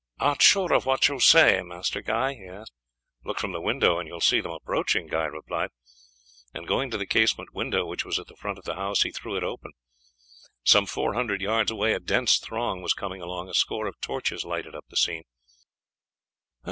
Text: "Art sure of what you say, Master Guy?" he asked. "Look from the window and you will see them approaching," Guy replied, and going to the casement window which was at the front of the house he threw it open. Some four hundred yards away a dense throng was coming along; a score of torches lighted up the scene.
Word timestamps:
"Art 0.19 0.41
sure 0.41 0.73
of 0.73 0.87
what 0.87 1.07
you 1.09 1.19
say, 1.19 1.61
Master 1.61 2.01
Guy?" 2.01 2.33
he 2.33 2.47
asked. 2.47 2.71
"Look 3.23 3.37
from 3.37 3.51
the 3.51 3.61
window 3.61 3.99
and 3.99 4.07
you 4.07 4.13
will 4.15 4.19
see 4.19 4.41
them 4.41 4.49
approaching," 4.51 5.05
Guy 5.05 5.25
replied, 5.25 5.69
and 6.55 6.67
going 6.67 6.89
to 6.89 6.97
the 6.97 7.05
casement 7.05 7.53
window 7.53 7.85
which 7.85 8.03
was 8.03 8.17
at 8.17 8.25
the 8.25 8.35
front 8.35 8.57
of 8.57 8.63
the 8.63 8.73
house 8.77 9.03
he 9.03 9.11
threw 9.11 9.35
it 9.37 9.43
open. 9.43 9.73
Some 10.63 10.87
four 10.87 11.13
hundred 11.13 11.39
yards 11.39 11.69
away 11.69 11.93
a 11.93 11.99
dense 11.99 12.39
throng 12.39 12.81
was 12.81 12.95
coming 12.95 13.21
along; 13.21 13.47
a 13.49 13.53
score 13.53 13.85
of 13.85 14.01
torches 14.01 14.43
lighted 14.43 14.73
up 14.73 14.85
the 14.89 14.97
scene. 14.97 15.25